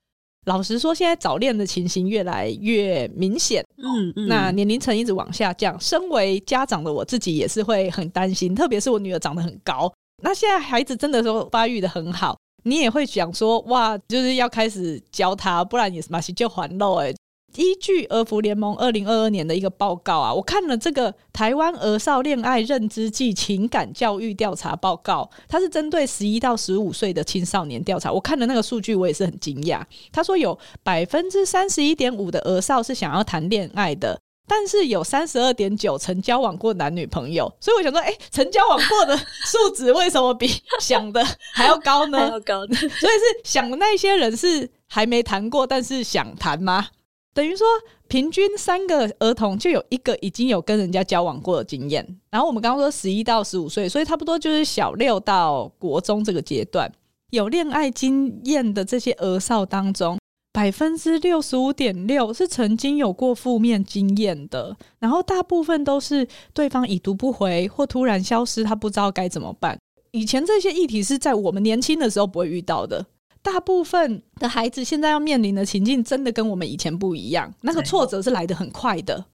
[0.46, 5.78] 老实说，现在早恋的情形越来越明显，嗯嗯，那年龄层一直往下降。
[5.78, 17.14] 身为家长的我自己也是会很担心，特别是我女儿长得很高，那现在孩子真的说发育的很好，你也会想说哇，就是要开始教他，不然也是马上就还漏哎。
[17.56, 28.12] 依据儿福联盟二零二二年的一个报告啊，我看了这个台湾儿少恋爱认知暨情感教育调查报告，它是针对十一到十五岁的青少年调查。
[28.12, 29.82] 我看了那个数据，我也是很惊讶。
[30.12, 37.52] 他说有百分之三十一点五的儿少是想要谈恋爱的，但是有三十二点九曾交往过男女朋友。
[37.60, 42.18] 所以我想说，哎、欸，曾交往过的数值为什么比想的还要高呢？
[42.26, 42.74] 还要高呢？
[42.76, 46.88] 所以是想的那些人是还没谈过，但是想谈吗？
[47.34, 47.64] 等于说，
[48.08, 52.04] 平均三个儿童就有一个已经有跟人家交往过的经验。
[52.30, 56.90] 然后我们刚刚说十一到十五岁，所以差不多就是小六到国中这个阶段，
[57.30, 60.18] 有恋爱经验的这些儿少当中，
[60.52, 64.76] 百分之六十五点六是曾经有过负面经验的。
[64.98, 69.78] 然后大部分都是对方已读不回或突然消失，他不知道该怎么办。
[70.10, 73.04] 以前这些议题是在我们年轻的时候不会遇到的。
[73.40, 77.52] 大部分的孩子现在要面临的情境，真的跟我们以前不一样。
[77.60, 79.24] 那个挫折是来得很快的。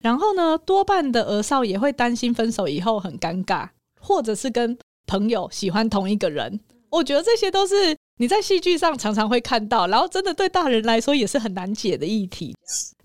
[0.00, 3.68] 然后呢，多半的儿少也会担心分手以后很尴尬，
[4.00, 6.60] 或者是跟朋友喜欢同一个人。
[6.90, 12.56] 我觉得这些都是你在戏剧上常常会看到，然后真的对大人来说也是很难解的议题。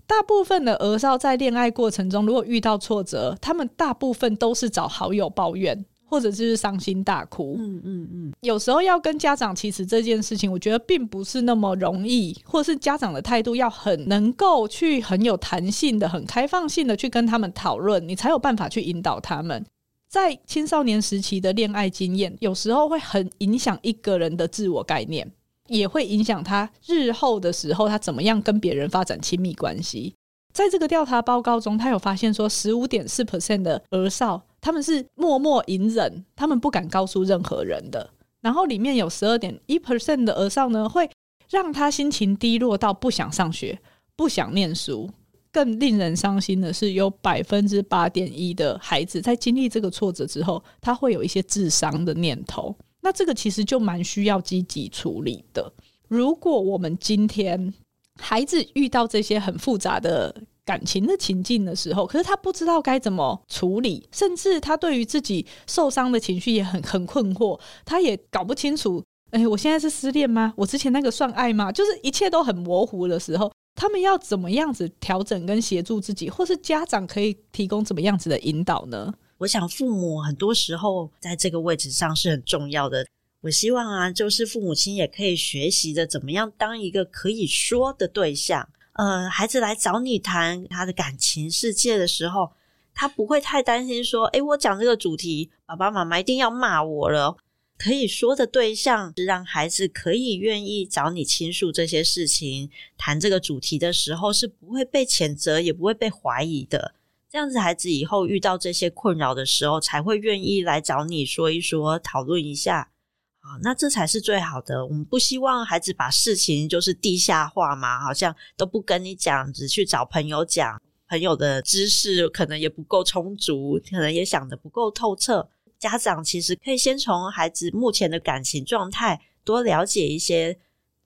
[0.06, 5.84] 大部分的儿少在恋爱过程中，如果遇到挫折，他们大部分都是找好友抱怨。
[6.10, 19.64] 或者就是伤心大哭，嗯嗯嗯，有时候要跟家长其实这件事情，我觉得并不是那么容易，或是家长的态度要很能够去很有弹性的、很开放性的去跟他们讨论，你才有办法去引导他们。
[20.10, 25.30] 在青少年时期的恋爱经验，有时候会很影响一个人的自我概念，
[25.68, 30.12] 也会影响他日后的时候他怎么样跟别人发展亲密关系。
[30.52, 34.42] 在这个调查报告中，他有发现说，十五点四 percent 的儿少。
[34.60, 38.10] 他们是默默隐忍，他们不敢告诉任何人的。
[38.40, 41.08] 然后里面有十二点一 percent 的儿少呢，会
[41.48, 43.78] 让他心情低落到不想上学、
[44.16, 45.08] 不想念书。
[45.52, 52.74] 更令人伤心的是，有百分之八点一的孩子在经历这个挫折之后，他会有一些自伤的念头。
[53.00, 55.72] 那这个其实就蛮需要积极处理的。
[56.08, 57.72] 如果我们今天
[58.20, 70.52] 孩子遇到这些很复杂的，感情的情境的时候，可是他不知道该怎么处理，甚至他对于自己受伤的情绪也很很困惑，他也搞不清楚，哎，我现在是失恋吗？
[70.56, 71.72] 我之前那个算爱吗？
[71.72, 79.10] 就是一切都很模糊的时候，他们要怎么样子调整跟协助自己，或是家长可以提供怎么样子的引导呢？
[79.38, 83.06] 我想父母很多时候在这个位置上是很重要的。
[83.40, 88.68] 我希望啊，就是父母亲也可以学习着怎么样当一个可以说的对象。
[88.92, 92.50] 呃，孩子来找你谈他的感情世界的时候，
[92.92, 97.34] 他不会太担心说：“诶，我讲这个主题，爸爸妈妈一定要骂我了。”
[97.82, 102.68] 可以说的对象是让孩子可以愿意找你倾诉这些事情，
[102.98, 106.94] 谈这个主题的时候是不会被谴责，也不会被怀疑的。
[107.30, 112.90] 这样子，孩子以后遇到这些困扰的时候，才会愿意来找你说一说，讨论一下。
[113.38, 114.84] 啊，那这才是最好的。
[114.84, 120.78] 我们不希望孩子把事情就是地下化嘛，好像都不跟你讲，只去找朋友讲。
[121.08, 125.48] 朋友的知识可能也不够充足，可能也想得不够透彻。
[125.80, 130.56] 家长其实可以先从孩子目前的感情状态多了解一些，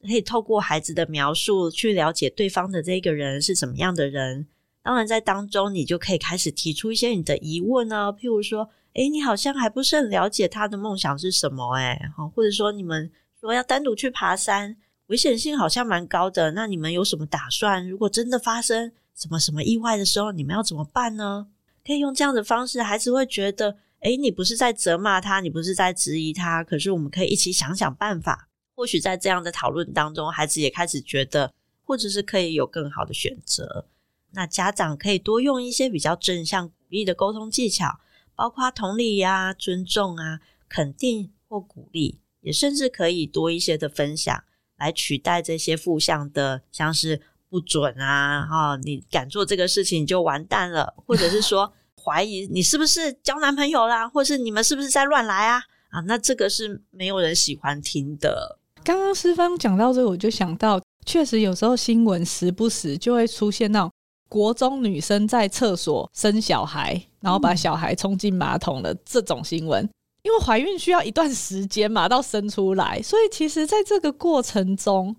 [0.03, 4.49] 可以透过孩子的描述去了解对方的这个人是怎么样的人。
[4.83, 11.97] 当然，在当中你就可以开始提出一些你的疑问呢，譬如说，诶，你好像还不是很了解他的梦想是什么，诶，
[12.35, 13.11] 或者说你们
[13.41, 17.89] 说要单独去爬山，危险性好像蛮高的，那你们有什么打算？
[17.89, 21.47] 如果真的发生什么什么意外的时候，你们要怎么办呢？
[21.87, 28.48] 可以用这样的方式，孩子会觉得，诶，你不是在责骂他，你不是在质疑他，可是我们可以一起想想办法。
[28.76, 31.52] 或许在这样的讨论当中，孩子也开始觉得，
[31.84, 33.86] 或者是可以有更好的选择。
[34.32, 37.98] 那家长可以多用一些比较正向鼓励的沟通技巧，
[38.34, 44.44] 包括同理呀、尊重啊、肯定或鼓励，也甚至可以多一些的分享，
[44.76, 47.22] 来取代这些负向的，像是。
[47.50, 48.44] 不准啊！
[48.44, 51.72] 哈、你敢做这个事情就完蛋了，或者是说
[52.05, 55.62] 怀疑你是不是交男朋友啦，或是你们是不是在乱来啊？
[55.88, 58.59] 啊，那这个是没有人喜欢听的。
[58.82, 63.90] 刚刚诗芳讲到这个，我就想到，确实有时候新闻时不时就会出现那种
[64.28, 69.88] 国中女生在厕所生小孩，然后把小孩冲进马桶的这种新闻。
[70.22, 75.16] 因为怀孕需要一段时间嘛，到生出来，所以其实在这个过程中。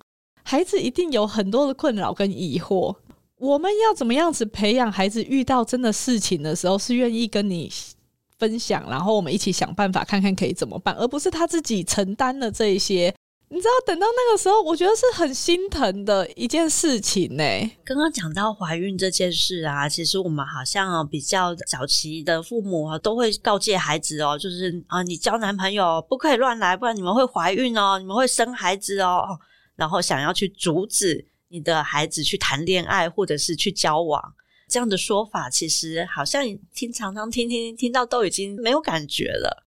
[0.47, 2.95] 孩子一定有很多的困扰跟疑惑，
[3.37, 7.71] 我们要怎么样子培养孩子遇到真的事情的时候是愿意跟你
[8.37, 13.13] 分享，然后我们一起想办法看看可以怎么办，而不是他自己承担了这一些。
[13.47, 17.43] 你知道，等到那个时候，我觉得是很心疼的一件事情呢。
[17.85, 29.23] 刚刚讲到怀孕这件事啊，其实我们好像比较早期的父母啊都会告诫孩子哦，就是啊，你交男朋友不可以乱来，不然你们会怀孕哦，你们会生孩子哦。
[29.75, 31.25] 然后想要去阻止
[31.55, 34.35] 你的孩子去谈恋爱，或者是去交往，
[34.67, 36.43] 这样的说法，其实好像
[36.73, 39.65] 听常常听听听到都已经没有感觉了。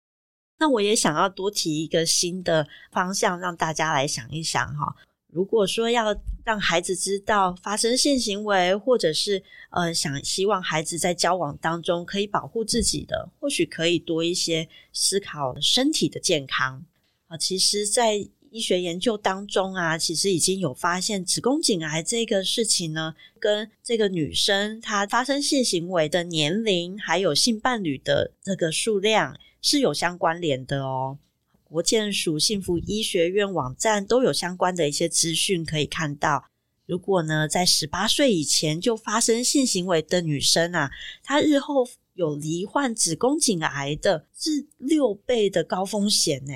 [0.59, 4.95] 那我也想要多提一个新的方向，让大家来想一想哈。
[5.29, 6.15] 如果说要
[6.45, 16.85] 让孩子知道发生性行为，或者是呃想希望孩子在交往当中可以保护自己的，或许可以多一些思考身体的健康
[17.29, 17.37] 啊。
[17.39, 31.19] 其实，在医学研究当中啊，其实已经有发现子宫颈癌这个事情呢，跟这个女生她发生性行为的年龄，还有性伴侣的这个数量是有相关联的哦。
[31.65, 36.47] 国健署幸福医学院网站都有相关的一些资讯可以看到。
[36.87, 40.91] 如果呢，在十八岁以前就发生性行为的女生啊，
[41.23, 46.55] 她日后有罹患子宫颈癌的是六倍的高风险呢。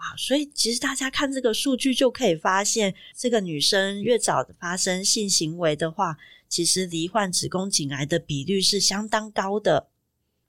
[0.00, 6.16] 哇，所以其实大家看这个数据就可以发现，这个女生越早发生性行为的话，
[6.48, 9.88] 其实罹患子宫颈癌的比率是相当高的。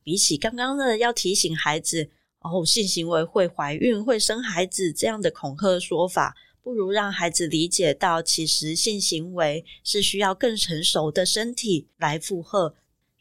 [0.03, 6.33] 比起刚刚的要提醒孩子哦，性行为会怀孕、会生孩子这样的恐吓说法，
[6.63, 12.73] 不如让孩子理解到，其实性行为是需要更成熟的身体来负荷。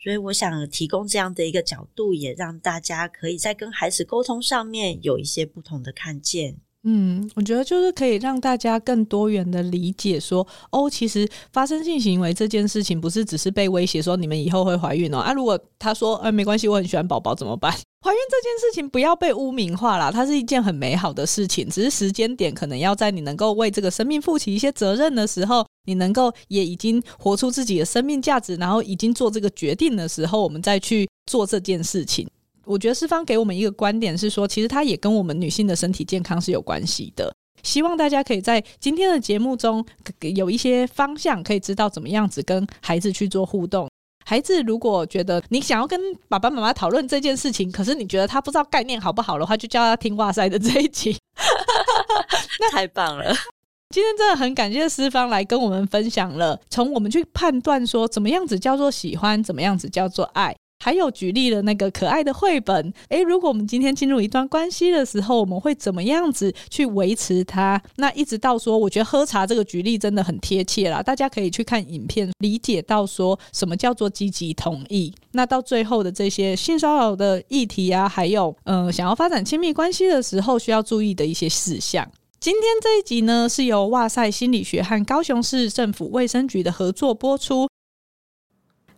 [0.03, 6.57] 所以我想提供这样的一个角度，也让大家可以在跟孩子沟通上面有一些不同的看见。
[6.85, 15.19] 嗯，我觉得就是可以让大家更多元的理解说，哦，其实发生性行为这件事情不是只是被威胁说你们以后会怀孕哦。
[15.19, 17.71] 啊，如果他说，哎，没关系，我很喜欢宝宝，怎么办？
[18.03, 32.27] 怀孕这件事情不要被污名化啦，它是一件很美好的事情，只是时间点可能要在你能够为这个生命负起一些责任的时候，你能够也已经活出自己的生命价值，然后已经做这个决定的时候，我们再去做这件事情。
[32.71, 37.35] 我觉得诗芳给我们一个观点是说，其实它也跟我们女性的身体健康是有关系的。
[37.65, 39.85] 希望大家可以在今天的节目中
[40.21, 43.91] 有一些方向，可以知道怎么样子跟孩子去做互动。
[44.25, 51.17] 孩子如果觉得你想要跟爸爸妈妈讨论这件事情，可是你觉得他不知道概念好不好的话，就叫他听哇塞的这一集。
[52.61, 53.35] 那太棒了！
[53.93, 60.55] 今天真的很感谢思芳来跟我们分享了，从我们去判断说怎么样子叫做喜欢，怎么样子叫做爱。
[60.83, 67.81] 还有举例了那个可爱的绘本，诶，如果我们今天进入一段关系的时候，我们会怎么样子去维持它？
[67.97, 75.15] 那一直到说，我觉得喝茶这个举例真的很贴切啦，大家可以去看影片，理解到说什么叫做积极同意。
[75.33, 82.11] 那到最后的这些性骚扰的议题啊，还有呃想要发展亲密关系的时候需要注意的一些事项。
[82.41, 87.69] 今天这一集呢，是由哇塞心理学和高雄市政府卫生局的合作播出。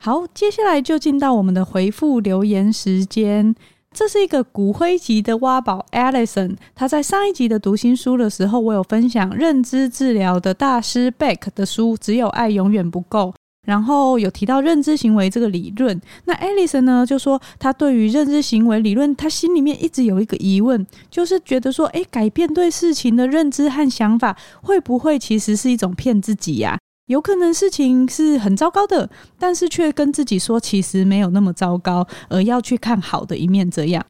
[0.05, 3.55] 好，接下来就进到我们的回复留言时间。
[3.95, 13.29] 这是一个骨灰级的挖宝，Alison 他在上一集的读心书的时候，我有分享认知治疗的大师 Beck 的书《只有爱永远不够》。
[13.65, 16.01] 然后有提到认知行为这个理论。
[16.25, 26.77] 那 Alison 呢就说，他对于认知行为理论，他心里面一直有一个疑问，就是觉得说，诶，改变对事情的认知和想法，会不会其实是一种骗自己呀？
[27.07, 34.05] 有可能事情是很糟糕的，但是却跟自己说其实没有那么糟糕，而要去看好的一面，这样。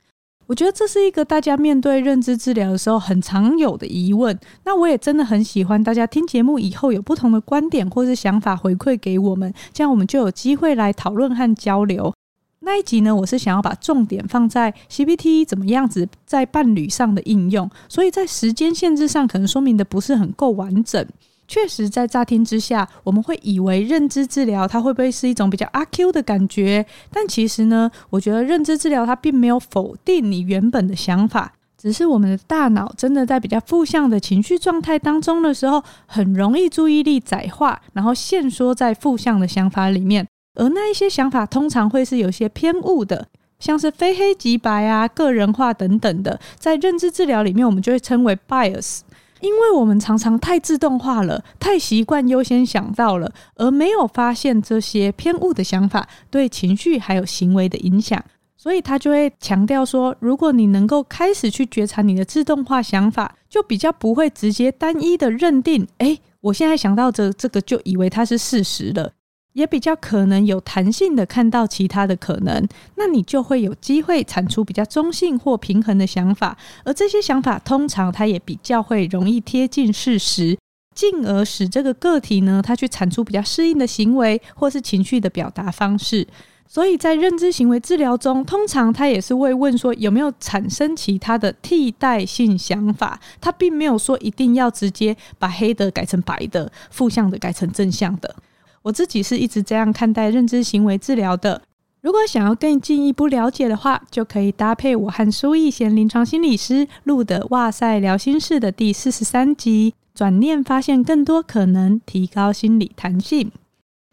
[0.46, 4.38] 我觉得这是一个大家面对认知治疗的时候很常有的疑问。
[4.64, 12.12] 那我也真的很喜欢大家听节目以后有不同的观点或是想法回馈给我们，这样我们就有机会来讨论和交流。
[12.60, 21.06] 那一集呢，我是想要把重点放在 CBT 怎么样子在伴侣上的应用，所以在时间限制上可能说明的不是很够完整。
[21.52, 26.86] 确实，在乍听之下，我们会以为认知治疗它会不会是一种比较阿 Q 的感觉？
[27.12, 40.26] 但其实呢，我觉得认知治疗它并没有否定你原本的想法，只是我们的大脑真的在比较负向的情绪状态当中的时候，很容易注意力窄化，然后限缩在负向的想法里面。
[40.54, 43.28] 而那一些想法通常会是有些偏误的，
[43.58, 49.00] 像是非黑即白啊、个人化等等的，在认知治疗里面，我们就会称为 bias。
[49.42, 58.24] 因为我们常常太自动化了，太习惯优先想到了，而没有发现这些偏误的想法对情绪还有行为的影响，
[58.56, 69.12] 所以他就会强调说，如果你能够开始去觉察你的自动化想法，就比较不会直接单一的认定，诶，我现在想到这这个就以为它是事实了。
[69.54, 80.56] 也比较可能有弹性的看到其他的可能，那你就会有机会产出比较中性或平衡的想法，而这些想法通常它也比较会容易贴近事实，
[80.94, 86.26] 进而使这个个体呢，它去产出比较适应的行为或是情绪的表达方式。
[86.66, 98.34] 所以在认知行为治疗中，通常它也是会问说有没有产生其他的替代性想法，它并没有说一定要直接把黑的改成白的，负向的改成正向的。
[98.82, 101.62] 我自己是一直这样看待认知行为治疗的。
[102.00, 113.52] 如果想要更进一步了解的话，就可以搭配我和苏逸贤临床心理师录的《哇塞聊心事》的第四十三集，转念发现更多可能，提高心理弹性。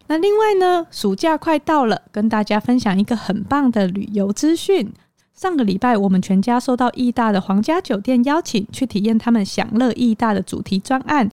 [0.06, 4.92] 那另外呢，暑假快到了，跟大家分享一个很棒的旅游资讯。
[5.34, 11.30] 上个礼拜，我们全家受到义大的皇家酒店邀请，去体验他们享乐义大的主题专案。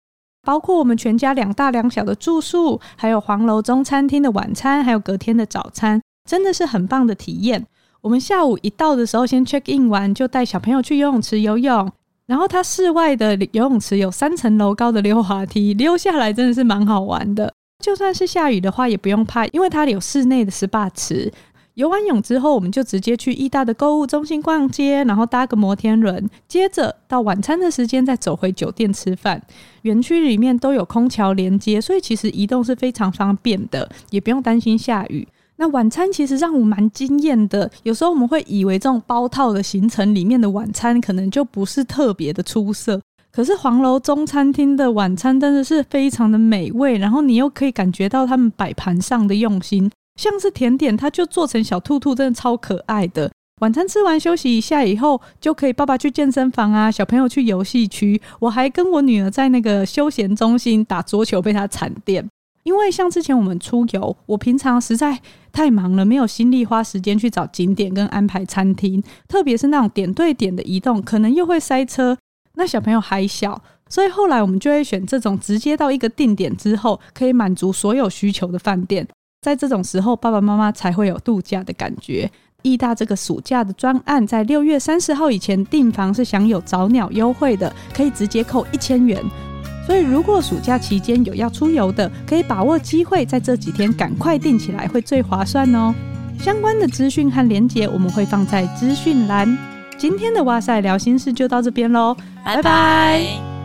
[0.47, 7.66] 包括我们全家两大两小的住宿，还有黄楼中餐厅的晚餐，还有隔天的早餐，真的是很棒的体验。
[8.01, 11.90] 我们下午一到的时候，先 check in 完，就带小朋友去游泳池游泳。
[12.26, 17.53] 然后它室外的游泳池有三层楼高的溜滑梯，溜下来真的是蛮好玩的。
[17.84, 21.32] 就算是下雨的话，也不用怕，因为它有室内的 SPA 池。
[21.77, 29.43] 游完泳之后，我们就直接去义大的购物中心逛街，然后搭个摩天轮，接着到晚餐的时间再走回酒店吃饭。
[29.83, 35.29] 园区里面都有空桥连接，所以其实移动是非常方便的，也不用担心下雨。
[35.57, 42.99] 那晚餐其实让我蛮惊艳的，有时候我们会以为这种包套的行程里面的晚餐可能就不是特别的出色，
[43.31, 49.91] 可是黄楼中餐厅的晚餐真的是非常的美味，然后你又可以感觉到他们摆盘上的用心。
[50.17, 53.31] 像是甜点，它就做成小兔兔，真的超可爱的。
[53.61, 58.21] 晚餐吃完休息一下以后，就可以爸爸去健身房啊，小朋友去游戏区。
[58.39, 62.29] 我还跟我女儿在那个休闲中心打桌球，被她惨电。
[62.64, 65.21] 因为像之前我们出游，我平常实在
[65.53, 72.19] 太忙了，没有心力花时间去找景点跟安排餐厅，特别是那种点对点的移动，可能又会塞车。
[72.57, 79.07] 那小朋友还小，所以后来我们就会选这种直接到一个定点之后，可以满足所有需求的饭店。
[79.47, 82.28] 在这种时候，爸爸妈妈才会有度假的感觉。
[82.62, 89.22] 义大这个暑假的专案，在六月三十号以前订房是享有早鸟优惠的，可以直接扣一千元。
[89.86, 95.94] 所以，如果暑假期间有要出游的，可以把握机会，在这几天赶快订起来，会最划算哦。
[96.40, 99.57] 相关的资讯和连结，我们会放在资讯栏。
[99.97, 103.56] 今天的哇塞聊心事就到这边喽，拜拜。